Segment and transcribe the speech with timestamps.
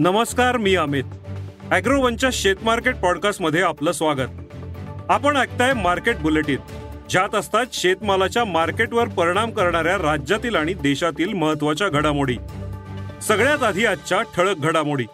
[0.00, 1.04] नमस्कार मी अमित.
[1.70, 4.28] अॅग्रोवनच्या शेतमार्केट पॉडकास्टमध्ये आपलं स्वागत.
[5.08, 6.56] आपण ऐकताय मार्केट बुलेटिन
[7.10, 12.36] ज्यात असतात शेतमालाच्या मार्केटवर परिणाम करणाऱ्या राज्यातील आणि देशातील महत्त्वाच्या घडामोडी.
[13.22, 15.04] सगळ्यात आधी आजच्या ठळक घडामोडी.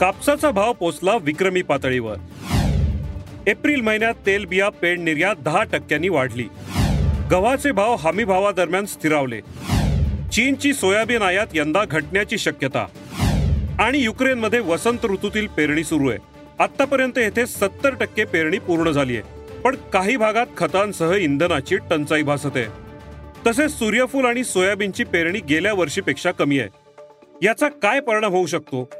[0.00, 2.16] कापसाचा भाव पोचला विक्रमी पातळीवर.
[3.46, 6.48] एप्रिल महिन्यात तेलबिया पेड निर्यात दहा टक्क्यांनी वाढली.
[7.30, 9.40] गव्हाचे भाव हमी भावादरम्यान स्थिरावले.
[10.38, 12.86] चीनची सोयाबीन आयात यंदा घटण्याची शक्यता.
[13.78, 16.18] आणि युक्रेनमध्ये वसंत ऋतूतील पेरणी सुरू आहे.
[16.58, 19.54] आतापर्यंत येथे सत्तर टक्के पेरणी पूर्ण झाली आहे.
[19.60, 22.66] पण काही भागात खतांसह इंधनाची टंचाई भासत आहे.
[23.46, 26.68] तसेच सूर्यफूल आणि सोयाबीनची पेरणी गेल्या वर्षीपेक्षा कमी आहे.
[27.42, 28.90] याचा काय परिणाम होऊ शकतो?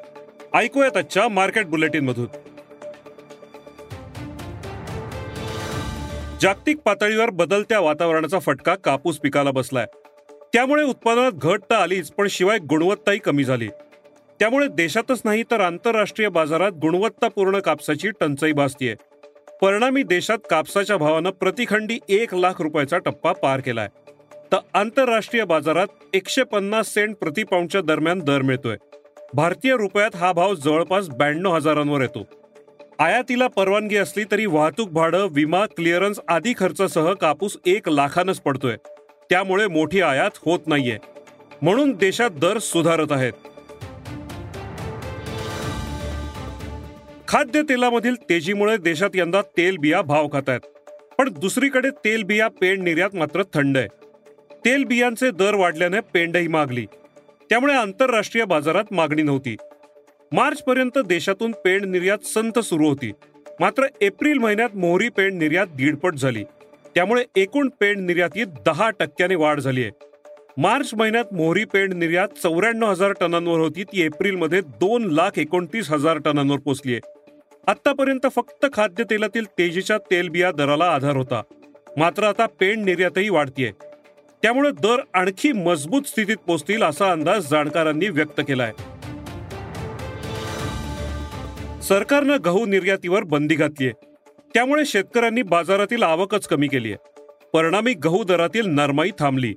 [0.55, 2.27] ऐकूयात आजच्या मार्केट बुलेटिन मधून
[6.43, 9.87] जागतिक पातळीवर बदलत्या वातावरणाचा फटका कापूस पिकाला बसलाय.
[10.59, 13.69] त्यामुळे उत्पादनात घट तर आलीच पण शिवाय गुणवत्ताही कमी झाली.
[14.41, 18.95] त्यामुळे देशातच नाही तर आंतरराष्ट्रीय बाजारात गुणवत्तापूर्ण कापसाची टंचाई भासतीये.
[19.63, 23.89] परिणामी देशात कापसाच्या भावानं प्रतिखंडी एक लाख रुपयाचा टप्पा पार केलाय.
[24.53, 28.77] तर आंतरराष्ट्रीय बाजारात एकशे पन्नास सेंट प्रतिपाऊंडच्या दरम्यान दर मिळतोय.
[29.35, 32.27] भारतीय रुपयात हा भाव जवळपास ब्याण्णव हजारांवर येतो.
[32.99, 38.77] आयातीला परवानगी असली तरी वाहतूक भाडं विमा क्लिअरन्स आदी खर्चासह कापूस एक लाखानच पडतोय.
[39.31, 40.99] त्यामुळे मोठी आयात होत नाहीये.
[41.63, 43.33] म्हणून देशात दर सुधारत आहेत.
[47.29, 50.61] खाद्य तेलामधील तेजीमुळे देशात यंदा तेलबिया भाव खात आहेत
[51.19, 53.89] पण दुसरीकडे तेलबिया पेंड निर्यात मात्र थंड आहे.
[54.65, 56.87] तेलबियांचे दर वाढल्याने पेंडही मागली.
[57.51, 59.57] त्यामुळे आंतरराष्ट्रीय बाजारात मागणी नव्हती.
[60.33, 63.13] मार्च पर्यंत देशातून पेंड निर्यात संत सुरू होती.
[63.61, 66.45] मात्र एप्रिल महिन्यात मोहरी पेंड निर्यात दीडपट झाली.
[66.95, 69.91] त्यामुळे एकूण पेंड निर्यातीत दहा टक्क्याने वाढ झाली आहे.
[70.57, 73.85] मार्च महिन्यात मोहरी पेंड निर्यात चौऱ्याण्णव हजार टनांवर होती.
[73.85, 77.01] ती एप्रिलमध्ये दोन लाख एकोणतीस हजार टनांवर पोचली आहे.
[77.67, 81.43] आतापर्यंत फक्त खाद्यतेलातील तेजीच्या तेलबिया दराला आधार होता.
[81.97, 83.71] मात्र आता पेंड निर्यातही वाढतीये
[84.43, 88.73] त्यामुळे दर आणखी मजबूत स्थितीत पोहोचतील असा अंदाज जाणकारांनी व्यक्त केलाय.
[91.83, 93.91] सरकारनं गहू निर्यातीवर बंदी घातलीय
[94.59, 97.23] त्यामुळे शेतकऱ्यांनी बाजारातील आवकच कमी केली आहे.
[97.53, 99.55] परिणामी गहू दरातील नरमाई थांबली.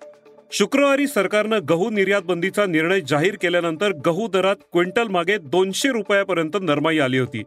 [0.51, 6.99] शुक्रवारी सरकारनं गहू निर्यात बंदीचा निर्णय जाहीर केल्यानंतर गहू दरात क्विंटल मागे दोनशे रुपयापर्यंत नरमाई
[6.99, 7.43] आली होती.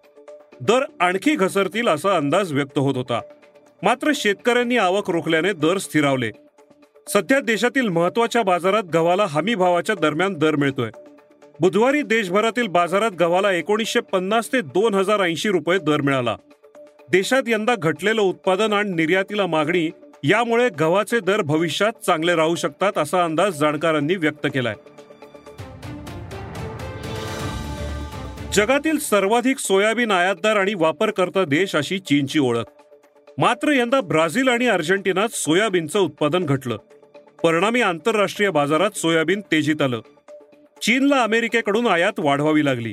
[0.60, 3.20] दर आणखी घसरतील असा अंदाज व्यक्त होत होता.
[3.82, 6.30] मात्र शेतकऱ्यांनी आवक रोखल्याने दर स्थिरावले.
[7.08, 10.90] सध्या देशातील महत्त्वाच्या बाजारात गव्हाला हमी भावाच्या दरम्यान दर मिळतोय.
[11.60, 16.36] बुधवारी देशभरातील बाजारात गव्हाला एकोणीसशे पन्नास ते दोन हजार ऐंशी रुपये दर मिळाला.
[17.10, 19.90] देशात यंदा घटलेलं उत्पादन आणि निर्यातीला मागणी
[20.24, 24.74] यामुळे गव्हाचे दर भविष्यात चांगले राहू शकतात असा अंदाज जाणकारांनी व्यक्त केलाय.
[28.52, 32.64] जगातील सर्वाधिक सोयाबीन आयातदार आणि वापरकर्ता देश अशी चीनची ओळख.
[33.38, 36.76] मात्र यंदा ब्राझील आणि अर्जेंटिनात सोयाबीनचं उत्पादन घटलं.
[37.42, 40.00] परिणामी आंतरराष्ट्रीय बाजारात सोयाबीन तेजीत आलं.
[40.82, 42.92] चीनला अमेरिकेकडून आयात वाढवावी लागली.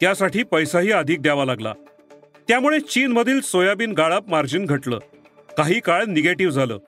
[0.00, 1.72] त्यासाठी पैसाही अधिक द्यावा लागला.
[2.48, 4.98] त्यामुळे चीनमधील सोयाबीन गाळप मार्जिन घटलं.
[5.56, 6.78] काही काळ निगेटिव्ह झालं.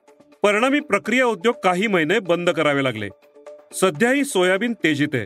[0.42, 3.08] परिणामी प्रक्रिया उद्योग काही महिने बंद करावे लागले.
[3.72, 5.24] सध्याही सोयाबीन तेजीत आहे.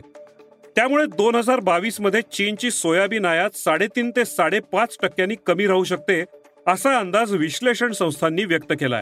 [0.75, 6.23] त्यामुळे दोन हजार बावीसमध्ये चीनची सोयाबीन आयात साडेतीन ते साडेपाच टक्क्यांनी कमी राहू शकते
[6.67, 9.01] असा अंदाज विश्लेषण संस्थांनी व्यक्त केलाय.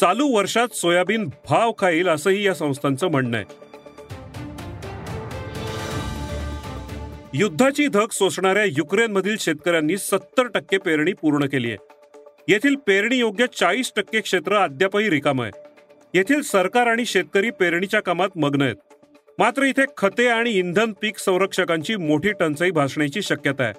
[0.00, 3.67] चालू वर्षात सोयाबीन भाव खाईल असंही या संस्थांचं म्हणणं आहे.
[7.34, 11.76] युद्धाची धग सोसणाऱ्या युक्रेनमधील शेतकऱ्यांनी सत्तर टक्के पेरणी पूर्ण केली आहे.
[12.48, 15.50] येथील पेरणी योग्य चाळीस टक्के क्षेत्र अद्यापही रिकाम आहे.
[16.14, 18.74] येथील सरकार आणि शेतकरी पेरणीच्या कामात मग्न आहेत.
[19.38, 23.74] मात्र इथे खते आणि इंधन पीक संरक्षकांची मोठी टंचाई भासण्याची शक्यता आहे.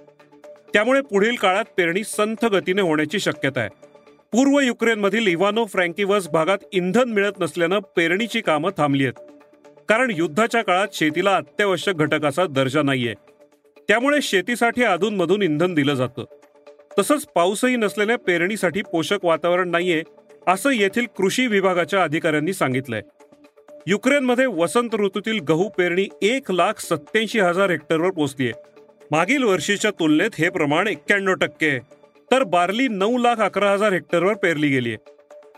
[0.73, 3.69] त्यामुळे पुढील काळात पेरणी संथ गतीने होण्याची शक्यता आहे.
[4.31, 9.21] पूर्व युक्रेनमधील इव्हानो फ्रँकिवस भागात इंधन मिळत नसल्यानं पेरणीची कामं थांबली आहेत.
[9.89, 13.13] कारण युद्धाच्या काळात शेतीला अत्यावश्यक घटकाचा दर्जा नाहीये.
[13.89, 16.25] त्यामुळे शेतीसाठी अधूनमधून इंधन दिलं जातं.
[16.99, 20.03] तसंच पाऊसही नसल्याने पेरणीसाठी पोषक वातावरण नाहीये
[20.47, 23.01] असं येथील कृषी विभागाच्या अधिकाऱ्यांनी सांगितलंय.
[23.87, 28.51] युक्रेनमध्ये वसंत ऋतूतील गहू पेरणी एक लाख सत्याऐंशी हजार हेक्टरवर पोहोचलीय.
[29.11, 31.79] मागील वर्षीच्या तुलनेत हे प्रमाण एक्क्याण्णव टक्के
[32.31, 35.11] तर बार्ली नऊ लाख अकरा हजार हेक्टरवर पेरली गेली आहे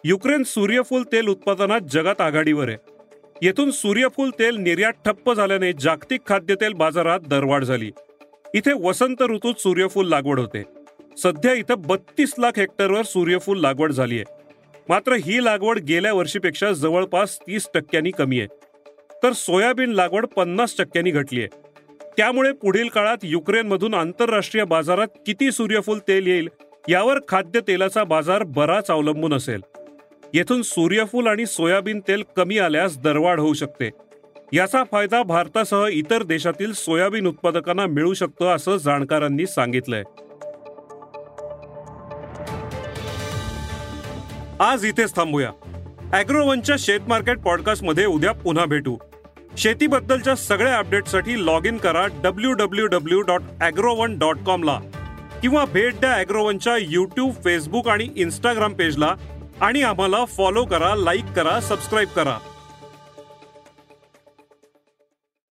[0.03, 2.77] युक्रेन सूर्यफूल तेल उत्पादनात जगात आघाडीवर आहे.
[3.41, 7.91] येथून सूर्यफूल तेल निर्यात ठप्प झाल्याने जागतिक खाद्यतेल बाजारात दरवाढ झाली.
[8.55, 10.63] इथे वसंत ऋतूत सूर्यफूल लागवड होते.
[11.17, 14.23] सध्या इथं बत्तीस लाख हेक्टरवर सूर्यफूल लागवड झाली आहे.
[14.89, 18.47] मात्र ही लागवड गेल्या वर्षीपेक्षा जवळपास तीस टक्क्यांनी कमी आहे.
[19.23, 21.47] तर सोयाबीन लागवड पन्नास टक्क्यांनी घटली आहे.
[22.17, 26.49] त्यामुळे पुढील काळात युक्रेनमधून आंतरराष्ट्रीय बाजारात किती सूर्यफूल तेल येईल
[26.89, 29.61] यावर खाद्य तेलाचा बाजार बराच अवलंबून असेल.
[30.33, 33.89] येथून सूर्यफूल आणि सोयाबीन तेल कमी आल्यास दरवाढ होऊ शकते.
[34.53, 40.03] याचा फायदा भारतासह इतर देशातील सोयाबीन उत्पादकांना मिळू शकतो असं जाणकारांनी सांगितलंय.
[44.59, 45.51] आज इथेच थांबूया.
[46.13, 48.97] अॅग्रोवनच्या शेत मार्केट पॉडकास्टमध्ये उद्या पुन्हा भेटू.
[49.57, 54.79] शेतीबद्दलच्या सगळ्या अपडेटसाठी लॉग इन करा W W W dot Agrowon dot कॉमला
[55.41, 59.15] किंवा भेट द्या अॅग्रोवनच्या यूट्यूब फेसबुक आणि इन्स्टाग्राम पेजला
[59.61, 62.37] आणि आम्हाला फॉलो करा लाईक करा सबस्क्राईब करा.